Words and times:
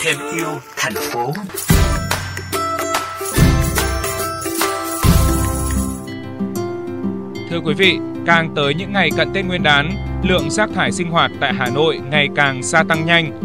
Thêm 0.00 0.16
yêu 0.36 0.46
thành 0.76 0.92
phố. 0.94 1.32
Thưa 7.50 7.60
quý 7.64 7.74
vị, 7.74 7.98
càng 8.26 8.52
tới 8.56 8.74
những 8.74 8.92
ngày 8.92 9.10
cận 9.16 9.32
Tết 9.32 9.44
Nguyên 9.44 9.62
đán, 9.62 9.96
lượng 10.22 10.50
rác 10.50 10.70
thải 10.74 10.92
sinh 10.92 11.10
hoạt 11.10 11.30
tại 11.40 11.52
Hà 11.54 11.70
Nội 11.70 12.00
ngày 12.10 12.28
càng 12.36 12.62
gia 12.62 12.82
tăng 12.82 13.06
nhanh. 13.06 13.40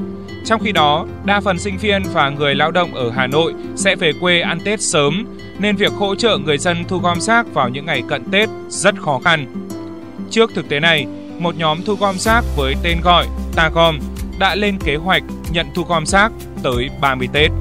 Trong 0.46 0.62
khi 0.64 0.72
đó, 0.72 1.06
đa 1.26 1.42
phần 1.42 1.60
sinh 1.60 1.78
viên 1.78 2.04
và 2.14 2.30
người 2.30 2.56
lao 2.56 2.72
động 2.72 2.96
ở 2.96 3.12
Hà 3.12 3.28
Nội 3.28 3.54
sẽ 3.76 3.96
về 3.96 4.12
quê 4.22 4.42
ăn 4.42 4.60
Tết 4.66 4.82
sớm, 4.82 5.26
nên 5.60 5.76
việc 5.76 5.92
hỗ 5.92 6.16
trợ 6.16 6.38
người 6.38 6.58
dân 6.58 6.84
thu 6.88 6.98
gom 6.98 7.22
rác 7.22 7.54
vào 7.54 7.70
những 7.70 7.86
ngày 7.86 8.04
cận 8.08 8.24
Tết 8.32 8.50
rất 8.70 8.96
khó 9.02 9.20
khăn. 9.24 9.46
Trước 10.30 10.52
thực 10.56 10.70
tế 10.70 10.80
này, 10.80 11.08
một 11.40 11.56
nhóm 11.58 11.84
thu 11.86 11.96
gom 11.96 12.20
rác 12.20 12.44
với 12.56 12.76
tên 12.84 13.02
gọi 13.02 13.28
Ta 13.56 13.70
Gom 13.70 14.00
đã 14.40 14.56
lên 14.56 14.78
kế 14.80 14.96
hoạch 14.96 15.24
nhận 15.52 15.68
thu 15.76 15.84
gom 15.84 16.06
rác 16.06 16.32
tới 16.64 16.90
30 17.02 17.28
Tết. 17.34 17.52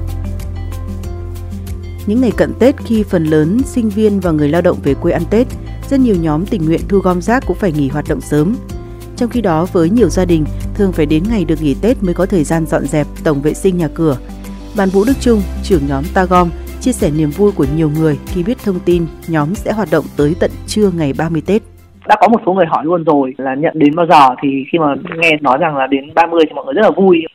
Những 2.05 2.21
ngày 2.21 2.31
cận 2.37 2.53
Tết 2.59 2.75
khi 2.85 3.03
phần 3.03 3.25
lớn 3.25 3.61
sinh 3.65 3.89
viên 3.89 4.19
và 4.19 4.31
người 4.31 4.49
lao 4.49 4.61
động 4.61 4.79
về 4.83 4.93
quê 4.93 5.11
ăn 5.11 5.23
Tết, 5.29 5.47
rất 5.89 5.99
nhiều 5.99 6.15
nhóm 6.21 6.45
tình 6.45 6.65
nguyện 6.65 6.81
thu 6.89 6.99
gom 6.99 7.21
rác 7.21 7.43
cũng 7.47 7.57
phải 7.57 7.71
nghỉ 7.71 7.87
hoạt 7.87 8.07
động 8.07 8.21
sớm. 8.21 8.55
Trong 9.17 9.29
khi 9.29 9.41
đó, 9.41 9.67
với 9.73 9.89
nhiều 9.89 10.09
gia 10.09 10.25
đình, 10.25 10.45
thường 10.73 10.91
phải 10.91 11.05
đến 11.05 11.23
ngày 11.29 11.45
được 11.45 11.61
nghỉ 11.61 11.73
Tết 11.81 12.03
mới 12.03 12.13
có 12.13 12.25
thời 12.25 12.43
gian 12.43 12.65
dọn 12.65 12.87
dẹp, 12.87 13.07
tổng 13.23 13.41
vệ 13.41 13.53
sinh 13.53 13.77
nhà 13.77 13.87
cửa. 13.87 14.17
Bạn 14.75 14.89
Vũ 14.89 15.05
Đức 15.05 15.17
Trung, 15.21 15.41
trưởng 15.63 15.87
nhóm 15.87 16.03
Ta 16.13 16.25
Gom, 16.25 16.49
chia 16.81 16.91
sẻ 16.93 17.11
niềm 17.11 17.31
vui 17.31 17.51
của 17.51 17.65
nhiều 17.75 17.89
người 17.89 18.17
khi 18.25 18.43
biết 18.43 18.57
thông 18.63 18.79
tin 18.79 19.05
nhóm 19.27 19.55
sẽ 19.55 19.71
hoạt 19.71 19.91
động 19.91 20.05
tới 20.15 20.35
tận 20.39 20.51
trưa 20.67 20.91
ngày 20.91 21.13
30 21.13 21.41
Tết 21.45 21.72
đã 22.07 22.15
có 22.21 22.27
một 22.27 22.41
số 22.45 22.53
người 22.53 22.65
hỏi 22.65 22.85
luôn 22.85 23.03
rồi 23.03 23.33
là 23.37 23.55
nhận 23.55 23.73
đến 23.75 23.95
bao 23.95 24.05
giờ 24.09 24.35
thì 24.41 24.49
khi 24.71 24.79
mà 24.79 24.95
nghe 25.17 25.37
nói 25.41 25.57
rằng 25.61 25.77
là 25.77 25.87
đến 25.87 26.13
30 26.15 26.41
thì 26.47 26.53
mọi 26.55 26.65
người 26.65 26.73
rất 26.73 26.81
là 26.81 26.91
vui. 26.91 27.25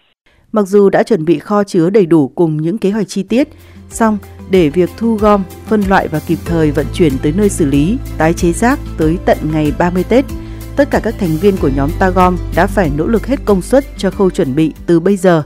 Mặc 0.52 0.62
dù 0.66 0.90
đã 0.90 1.02
chuẩn 1.02 1.24
bị 1.24 1.38
kho 1.38 1.64
chứa 1.64 1.90
đầy 1.90 2.06
đủ 2.06 2.32
cùng 2.34 2.56
những 2.56 2.78
kế 2.78 2.90
hoạch 2.90 3.08
chi 3.08 3.22
tiết, 3.22 3.48
song 3.88 4.18
để 4.50 4.68
việc 4.68 4.90
thu 4.98 5.14
gom, 5.14 5.42
phân 5.66 5.80
loại 5.88 6.08
và 6.08 6.18
kịp 6.28 6.38
thời 6.46 6.70
vận 6.70 6.86
chuyển 6.94 7.12
tới 7.22 7.32
nơi 7.36 7.48
xử 7.48 7.66
lý, 7.66 7.98
tái 8.18 8.32
chế 8.32 8.52
rác 8.52 8.78
tới 8.98 9.18
tận 9.26 9.38
ngày 9.52 9.72
30 9.78 10.04
Tết, 10.08 10.24
tất 10.78 10.88
cả 10.90 11.00
các 11.04 11.14
thành 11.20 11.36
viên 11.42 11.54
của 11.62 11.70
nhóm 11.76 11.90
Ta 12.00 12.10
Gom 12.10 12.36
đã 12.56 12.66
phải 12.66 12.90
nỗ 12.98 13.06
lực 13.06 13.26
hết 13.26 13.36
công 13.44 13.62
suất 13.62 13.84
cho 13.96 14.10
khâu 14.10 14.30
chuẩn 14.30 14.54
bị 14.56 14.72
từ 14.86 15.00
bây 15.00 15.16
giờ. 15.16 15.42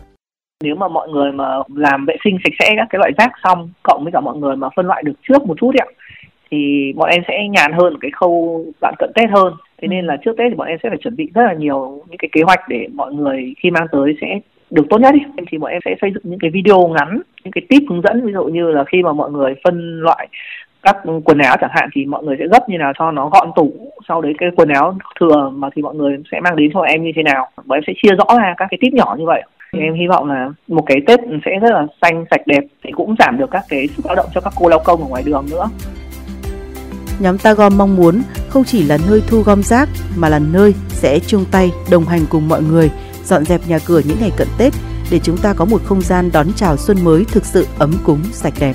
Nếu 0.64 0.74
mà 0.74 0.88
mọi 0.88 1.08
người 1.08 1.32
mà 1.32 1.44
làm 1.74 2.06
vệ 2.06 2.16
sinh 2.24 2.36
sạch 2.44 2.54
sẽ 2.58 2.74
các 2.76 2.86
cái 2.90 2.98
loại 2.98 3.12
rác 3.18 3.30
xong, 3.44 3.70
cộng 3.82 4.04
với 4.04 4.12
cả 4.12 4.20
mọi 4.20 4.36
người 4.36 4.56
mà 4.56 4.68
phân 4.76 4.86
loại 4.86 5.02
được 5.02 5.12
trước 5.28 5.46
một 5.46 5.54
chút 5.60 5.70
ạ, 5.78 5.86
thì 6.52 6.92
bọn 6.96 7.10
em 7.10 7.22
sẽ 7.28 7.48
nhàn 7.48 7.72
hơn 7.72 7.98
cái 8.00 8.10
khâu 8.10 8.64
đoạn 8.80 8.94
cận 8.98 9.10
Tết 9.14 9.30
hơn. 9.30 9.54
Thế 9.82 9.88
nên 9.88 10.06
là 10.06 10.16
trước 10.24 10.32
Tết 10.38 10.46
thì 10.50 10.54
bọn 10.54 10.68
em 10.68 10.78
sẽ 10.82 10.88
phải 10.88 10.98
chuẩn 10.98 11.16
bị 11.16 11.30
rất 11.34 11.42
là 11.42 11.52
nhiều 11.52 12.02
những 12.08 12.18
cái 12.18 12.28
kế 12.32 12.42
hoạch 12.42 12.68
để 12.68 12.88
mọi 12.92 13.12
người 13.14 13.54
khi 13.62 13.70
mang 13.70 13.86
tới 13.92 14.16
sẽ 14.20 14.40
được 14.70 14.86
tốt 14.90 14.98
nhất 14.98 15.14
đi. 15.14 15.20
Thì 15.50 15.58
bọn 15.58 15.70
em 15.70 15.80
sẽ 15.84 15.94
xây 16.00 16.10
dựng 16.14 16.22
những 16.24 16.40
cái 16.40 16.50
video 16.50 16.88
ngắn, 16.88 17.20
những 17.44 17.52
cái 17.52 17.62
tip 17.68 17.82
hướng 17.90 18.02
dẫn 18.02 18.26
ví 18.26 18.32
dụ 18.32 18.44
như 18.44 18.70
là 18.70 18.84
khi 18.84 19.02
mà 19.02 19.12
mọi 19.12 19.30
người 19.30 19.54
phân 19.64 20.00
loại 20.00 20.28
các 20.82 20.96
quần 21.24 21.38
áo 21.38 21.56
chẳng 21.60 21.70
hạn 21.72 21.88
thì 21.94 22.04
mọi 22.04 22.24
người 22.24 22.36
sẽ 22.38 22.46
gấp 22.46 22.68
như 22.68 22.78
nào 22.78 22.92
cho 22.98 23.10
nó 23.10 23.28
gọn 23.28 23.50
tủ 23.56 23.72
sau 24.08 24.20
đấy 24.20 24.32
cái 24.38 24.48
quần 24.56 24.68
áo 24.68 24.96
thừa 25.20 25.50
mà 25.54 25.68
thì 25.76 25.82
mọi 25.82 25.94
người 25.94 26.16
sẽ 26.32 26.40
mang 26.40 26.56
đến 26.56 26.70
cho 26.74 26.80
em 26.80 27.04
như 27.04 27.10
thế 27.16 27.22
nào 27.22 27.50
bọn 27.64 27.76
em 27.76 27.82
sẽ 27.86 27.92
chia 28.02 28.16
rõ 28.16 28.38
ra 28.38 28.54
các 28.56 28.66
cái 28.70 28.78
tip 28.80 28.92
nhỏ 28.92 29.16
như 29.18 29.24
vậy 29.26 29.42
thì 29.72 29.80
em 29.80 29.94
hy 29.94 30.06
vọng 30.06 30.28
là 30.28 30.50
một 30.68 30.82
cái 30.86 30.96
tết 31.06 31.20
sẽ 31.44 31.58
rất 31.62 31.70
là 31.70 31.86
xanh 32.02 32.24
sạch 32.30 32.46
đẹp 32.46 32.60
thì 32.84 32.90
cũng 32.92 33.14
giảm 33.18 33.38
được 33.38 33.50
các 33.50 33.62
cái 33.68 33.86
sức 33.86 34.06
lao 34.06 34.14
động 34.14 34.26
cho 34.34 34.40
các 34.40 34.52
cô 34.56 34.68
lao 34.68 34.80
công 34.84 35.00
ở 35.00 35.08
ngoài 35.08 35.22
đường 35.26 35.44
nữa 35.50 35.68
nhóm 37.22 37.38
Ta 37.38 37.54
Gom 37.54 37.78
mong 37.78 37.96
muốn 37.96 38.22
không 38.48 38.64
chỉ 38.64 38.82
là 38.82 38.98
nơi 39.08 39.22
thu 39.26 39.42
gom 39.42 39.62
rác, 39.62 39.88
mà 40.16 40.28
là 40.28 40.38
nơi 40.38 40.74
sẽ 40.88 41.18
chung 41.26 41.44
tay 41.50 41.72
đồng 41.90 42.04
hành 42.04 42.26
cùng 42.26 42.48
mọi 42.48 42.62
người, 42.62 42.90
dọn 43.24 43.44
dẹp 43.44 43.68
nhà 43.68 43.78
cửa 43.78 44.00
những 44.04 44.16
ngày 44.20 44.30
cận 44.36 44.48
Tết 44.58 44.72
để 45.10 45.20
chúng 45.24 45.38
ta 45.38 45.52
có 45.52 45.64
một 45.64 45.82
không 45.84 46.02
gian 46.02 46.30
đón 46.32 46.46
chào 46.56 46.76
xuân 46.76 47.04
mới 47.04 47.24
thực 47.24 47.44
sự 47.44 47.66
ấm 47.78 47.94
cúng, 48.04 48.20
sạch 48.32 48.54
đẹp. 48.60 48.74